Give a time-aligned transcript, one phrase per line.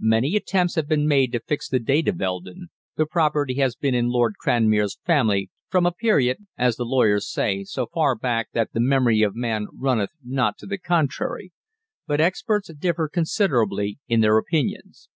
[0.00, 3.94] Many attempts have been made to fix the date of Eldon the property has been
[3.94, 8.72] in Lord Cranmere's family "from a period," as the lawyers say, "so far back that
[8.72, 11.52] the memory of man runneth not to the contrary"
[12.08, 15.08] but experts differ considerably in their opinions.